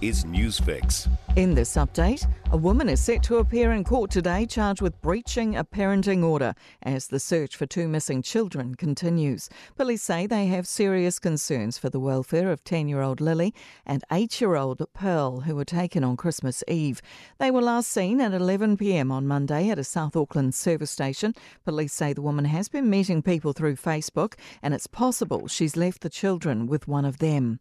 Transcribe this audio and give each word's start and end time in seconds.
is 0.00 0.24
Newsfix. 0.24 1.08
In 1.36 1.54
this 1.54 1.76
update, 1.76 2.26
a 2.50 2.56
woman 2.56 2.88
is 2.88 3.00
set 3.00 3.22
to 3.24 3.36
appear 3.36 3.72
in 3.72 3.84
court 3.84 4.10
today 4.10 4.46
charged 4.46 4.80
with 4.80 5.00
breaching 5.02 5.56
a 5.56 5.64
parenting 5.64 6.24
order 6.24 6.54
as 6.82 7.08
the 7.08 7.20
search 7.20 7.56
for 7.56 7.66
two 7.66 7.88
missing 7.88 8.22
children 8.22 8.74
continues. 8.74 9.48
Police 9.76 10.02
say 10.02 10.26
they 10.26 10.46
have 10.46 10.66
serious 10.66 11.18
concerns 11.18 11.78
for 11.78 11.90
the 11.90 12.00
welfare 12.00 12.50
of 12.50 12.64
10 12.64 12.88
year 12.88 13.02
old 13.02 13.20
Lily 13.20 13.54
and 13.84 14.02
8 14.10 14.40
year 14.40 14.56
old 14.56 14.82
Pearl, 14.94 15.40
who 15.40 15.54
were 15.54 15.64
taken 15.64 16.04
on 16.04 16.16
Christmas 16.16 16.64
Eve. 16.68 17.02
They 17.38 17.50
were 17.50 17.62
last 17.62 17.90
seen 17.90 18.20
at 18.20 18.32
11 18.32 18.76
pm 18.78 19.12
on 19.12 19.26
Monday 19.26 19.68
at 19.70 19.78
a 19.78 19.84
South 19.84 20.16
Auckland 20.16 20.54
service 20.54 20.90
station. 20.90 21.34
Police 21.64 21.92
say 21.92 22.12
the 22.12 22.22
woman 22.22 22.46
has 22.46 22.68
been 22.68 22.88
meeting 22.88 23.22
people 23.22 23.52
through 23.52 23.76
Facebook 23.76 24.34
and 24.62 24.72
it's 24.72 24.86
possible 24.86 25.48
she's 25.48 25.76
left 25.76 26.00
the 26.00 26.10
children 26.10 26.66
with 26.66 26.88
one 26.88 27.04
of 27.04 27.18
them. 27.18 27.60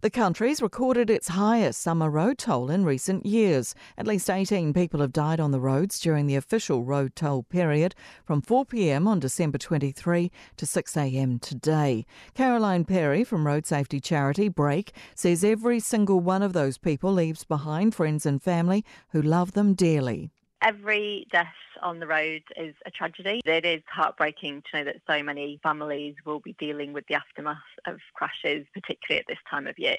The 0.00 0.10
country's 0.10 0.60
recorded 0.60 1.08
its 1.08 1.28
highest 1.28 1.71
summer 1.72 2.10
road 2.10 2.38
toll 2.38 2.70
in 2.70 2.84
recent 2.84 3.24
years. 3.26 3.74
At 3.96 4.06
least 4.06 4.28
18 4.28 4.72
people 4.72 5.00
have 5.00 5.12
died 5.12 5.40
on 5.40 5.50
the 5.50 5.60
roads 5.60 6.00
during 6.00 6.26
the 6.26 6.36
official 6.36 6.84
road 6.84 7.14
toll 7.16 7.42
period 7.42 7.94
from 8.24 8.42
4pm 8.42 9.06
on 9.06 9.20
December 9.20 9.58
23 9.58 10.30
to 10.56 10.66
6am 10.66 11.40
today. 11.40 12.06
Caroline 12.34 12.84
Perry 12.84 13.24
from 13.24 13.46
road 13.46 13.66
safety 13.66 14.00
charity 14.00 14.48
Brake 14.48 14.92
says 15.14 15.44
every 15.44 15.80
single 15.80 16.20
one 16.20 16.42
of 16.42 16.52
those 16.52 16.78
people 16.78 17.12
leaves 17.12 17.44
behind 17.44 17.94
friends 17.94 18.26
and 18.26 18.42
family 18.42 18.84
who 19.10 19.22
love 19.22 19.52
them 19.52 19.74
dearly. 19.74 20.30
Every 20.62 21.26
death 21.32 21.46
on 21.82 21.98
the 21.98 22.06
road 22.06 22.42
is 22.56 22.74
a 22.86 22.90
tragedy. 22.90 23.40
It 23.44 23.64
is 23.64 23.82
heartbreaking 23.86 24.62
to 24.70 24.78
know 24.78 24.84
that 24.84 25.02
so 25.06 25.22
many 25.22 25.60
families 25.62 26.14
will 26.24 26.40
be 26.40 26.54
dealing 26.58 26.92
with 26.92 27.06
the 27.08 27.14
aftermath 27.14 27.56
of 27.86 27.98
crashes, 28.14 28.66
particularly 28.72 29.20
at 29.20 29.26
this 29.26 29.38
time 29.50 29.66
of 29.66 29.78
year. 29.78 29.96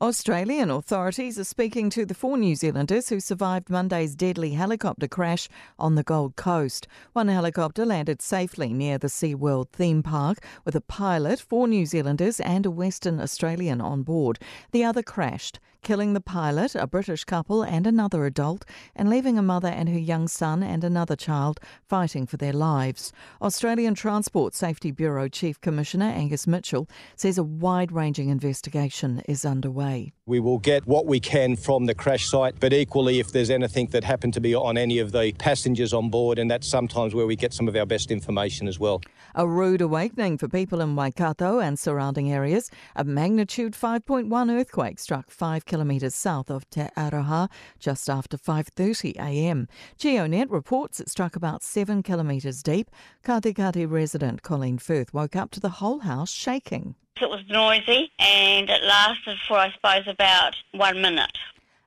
Australian 0.00 0.70
authorities 0.70 1.38
are 1.38 1.44
speaking 1.44 1.90
to 1.90 2.04
the 2.06 2.14
four 2.14 2.36
New 2.36 2.54
Zealanders 2.54 3.08
who 3.08 3.20
survived 3.20 3.70
Monday's 3.70 4.14
deadly 4.14 4.50
helicopter 4.50 5.08
crash 5.08 5.48
on 5.78 5.94
the 5.94 6.02
Gold 6.02 6.36
Coast. 6.36 6.86
One 7.12 7.28
helicopter 7.28 7.84
landed 7.84 8.22
safely 8.22 8.72
near 8.72 8.98
the 8.98 9.08
SeaWorld 9.08 9.70
theme 9.70 10.02
park 10.02 10.38
with 10.64 10.74
a 10.74 10.80
pilot, 10.80 11.40
four 11.40 11.68
New 11.68 11.86
Zealanders, 11.86 12.40
and 12.40 12.66
a 12.66 12.70
Western 12.70 13.20
Australian 13.20 13.80
on 13.80 14.02
board. 14.02 14.38
The 14.72 14.84
other 14.84 15.02
crashed, 15.02 15.60
killing 15.82 16.14
the 16.14 16.20
pilot, 16.20 16.74
a 16.74 16.86
British 16.86 17.24
couple, 17.24 17.62
and 17.62 17.86
another 17.86 18.24
adult, 18.24 18.64
and 18.96 19.08
leaving 19.08 19.38
a 19.38 19.42
mother 19.42 19.68
and 19.68 19.88
her 19.88 19.98
young 19.98 20.26
son 20.26 20.62
and 20.62 20.82
another 20.82 21.14
child 21.24 21.60
fighting 21.88 22.26
for 22.26 22.36
their 22.36 22.52
lives. 22.52 23.12
Australian 23.40 23.94
Transport 23.94 24.54
Safety 24.54 24.90
Bureau 24.90 25.28
Chief 25.28 25.60
Commissioner 25.60 26.06
Angus 26.06 26.46
Mitchell 26.46 26.88
says 27.16 27.38
a 27.38 27.42
wide 27.42 27.92
ranging 27.92 28.28
investigation 28.28 29.22
is 29.26 29.44
underway. 29.44 30.12
We 30.26 30.40
will 30.40 30.58
get 30.58 30.86
what 30.86 31.06
we 31.06 31.20
can 31.20 31.56
from 31.56 31.86
the 31.86 31.94
crash 31.94 32.26
site, 32.28 32.56
but 32.58 32.72
equally, 32.72 33.20
if 33.20 33.32
there's 33.32 33.50
anything 33.50 33.88
that 33.88 34.04
happened 34.04 34.34
to 34.34 34.40
be 34.40 34.54
on 34.54 34.78
any 34.78 34.98
of 34.98 35.12
the 35.12 35.32
passengers 35.38 35.92
on 35.92 36.10
board, 36.10 36.38
and 36.38 36.50
that's 36.50 36.66
sometimes 36.66 37.14
where 37.14 37.26
we 37.26 37.36
get 37.36 37.52
some 37.52 37.68
of 37.68 37.76
our 37.76 37.86
best 37.86 38.10
information 38.10 38.66
as 38.66 38.78
well. 38.80 39.00
A 39.34 39.46
rude 39.46 39.80
awakening 39.80 40.38
for 40.38 40.48
people 40.48 40.80
in 40.80 40.96
Waikato 40.96 41.60
and 41.60 41.78
surrounding 41.78 42.32
areas. 42.32 42.70
A 42.96 43.04
magnitude 43.04 43.74
5.1 43.74 44.50
earthquake 44.50 44.98
struck 44.98 45.30
5 45.30 45.64
kilometres 45.66 46.14
south 46.14 46.50
of 46.50 46.68
Te 46.70 46.88
Aroha 46.96 47.50
just 47.78 48.08
after 48.08 48.38
5:30 48.38 49.16
a.m. 49.16 49.68
GeoNet 49.98 50.50
reports 50.50 51.00
it 51.00 51.10
struck 51.14 51.36
about 51.36 51.62
7 51.62 52.02
kilometres 52.02 52.60
deep. 52.60 52.90
Katikati 53.22 53.88
resident 53.88 54.42
Colleen 54.42 54.78
Firth 54.78 55.14
woke 55.14 55.36
up 55.36 55.52
to 55.52 55.60
the 55.60 55.78
whole 55.78 56.00
house 56.00 56.32
shaking. 56.32 56.96
It 57.20 57.30
was 57.30 57.44
noisy 57.48 58.10
and 58.18 58.68
it 58.68 58.82
lasted 58.82 59.38
for, 59.46 59.56
I 59.56 59.70
suppose, 59.70 60.08
about 60.08 60.56
one 60.72 61.00
minute. 61.00 61.38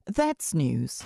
That's 0.05 0.53
news. 0.53 1.03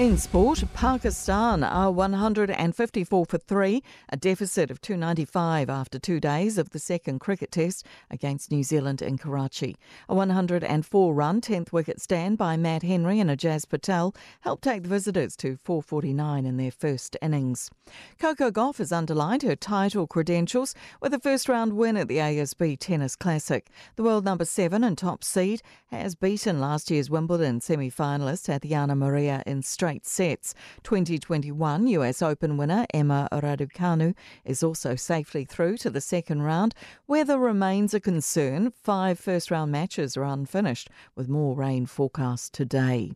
In 0.00 0.16
sport, 0.16 0.64
Pakistan 0.72 1.62
are 1.62 1.90
154 1.92 3.26
for 3.26 3.36
three, 3.36 3.82
a 4.08 4.16
deficit 4.16 4.70
of 4.70 4.80
295 4.80 5.68
after 5.68 5.98
two 5.98 6.18
days 6.18 6.56
of 6.56 6.70
the 6.70 6.78
second 6.78 7.18
cricket 7.18 7.52
test 7.52 7.84
against 8.10 8.50
New 8.50 8.62
Zealand 8.62 9.02
in 9.02 9.18
Karachi. 9.18 9.76
A 10.08 10.14
104 10.14 11.14
run 11.14 11.42
10th 11.42 11.70
wicket 11.72 12.00
stand 12.00 12.38
by 12.38 12.56
Matt 12.56 12.82
Henry 12.82 13.20
and 13.20 13.28
Ajaz 13.28 13.68
Patel 13.68 14.14
helped 14.40 14.64
take 14.64 14.84
the 14.84 14.88
visitors 14.88 15.36
to 15.36 15.58
449 15.58 16.46
in 16.46 16.56
their 16.56 16.70
first 16.70 17.18
innings. 17.20 17.70
Coco 18.18 18.50
Gauff 18.50 18.78
has 18.78 18.92
underlined 18.92 19.42
her 19.42 19.54
title 19.54 20.06
credentials 20.06 20.74
with 21.02 21.12
a 21.12 21.18
first 21.18 21.46
round 21.46 21.74
win 21.74 21.98
at 21.98 22.08
the 22.08 22.16
ASB 22.16 22.78
Tennis 22.78 23.16
Classic. 23.16 23.68
The 23.96 24.02
world 24.02 24.24
number 24.24 24.46
seven 24.46 24.82
and 24.82 24.96
top 24.96 25.22
seed 25.22 25.60
has 25.88 26.14
beaten 26.14 26.58
last 26.58 26.90
year's 26.90 27.10
Wimbledon 27.10 27.60
semi 27.60 27.90
finalist 27.90 28.46
Tatiana 28.46 28.96
Maria 28.96 29.42
in 29.44 29.62
straight 29.62 29.89
straight 29.90 30.06
sets. 30.06 30.54
2021 30.84 31.88
US 31.88 32.22
Open 32.22 32.56
winner 32.56 32.86
Emma 32.94 33.28
Raducanu 33.32 34.14
is 34.44 34.62
also 34.62 34.94
safely 34.94 35.44
through 35.44 35.78
to 35.78 35.90
the 35.90 36.00
second 36.00 36.42
round. 36.42 36.76
Weather 37.08 37.36
remains 37.36 37.92
a 37.92 37.98
concern. 37.98 38.72
Five 38.84 39.18
first 39.18 39.50
round 39.50 39.72
matches 39.72 40.16
are 40.16 40.22
unfinished, 40.22 40.90
with 41.16 41.28
more 41.28 41.56
rain 41.56 41.86
forecast 41.86 42.54
today. 42.54 43.14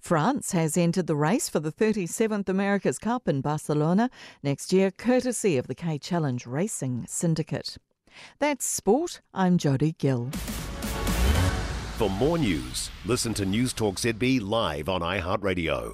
France 0.00 0.52
has 0.52 0.78
entered 0.78 1.08
the 1.08 1.16
race 1.16 1.50
for 1.50 1.60
the 1.60 1.72
37th 1.72 2.48
America's 2.48 2.98
Cup 2.98 3.28
in 3.28 3.42
Barcelona 3.42 4.08
next 4.42 4.72
year, 4.72 4.90
courtesy 4.90 5.58
of 5.58 5.66
the 5.66 5.74
K 5.74 5.98
Challenge 5.98 6.46
Racing 6.46 7.04
Syndicate. 7.06 7.76
That's 8.38 8.64
sport. 8.64 9.20
I'm 9.34 9.58
Jody 9.58 9.94
Gill. 9.98 10.30
For 11.98 12.08
more 12.08 12.38
news, 12.38 12.90
listen 13.04 13.34
to 13.34 13.44
News 13.44 13.72
Talk 13.74 13.96
ZB 13.96 14.40
live 14.40 14.88
on 14.88 15.02
iHeartRadio. 15.02 15.92